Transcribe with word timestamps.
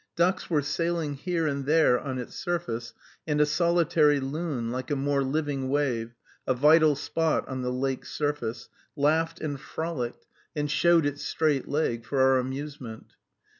Ducks 0.15 0.49
were 0.49 0.63
sailing 0.63 1.13
here 1.13 1.45
and 1.45 1.67
there 1.67 1.99
on 1.99 2.17
its 2.17 2.33
surface, 2.33 2.95
and 3.27 3.39
a 3.39 3.45
solitary 3.45 4.19
loon, 4.19 4.71
like 4.71 4.89
a 4.89 4.95
more 4.95 5.23
living 5.23 5.69
wave, 5.69 6.15
a 6.47 6.55
vital 6.55 6.95
spot 6.95 7.47
on 7.47 7.61
the 7.61 7.71
lake's 7.71 8.09
surface, 8.11 8.67
laughed 8.95 9.39
and 9.41 9.59
frolicked, 9.59 10.25
and 10.55 10.71
showed 10.71 11.05
its 11.05 11.23
straight 11.23 11.67
leg, 11.67 12.03
for 12.03 12.19
our 12.19 12.39
amusement. 12.39 13.13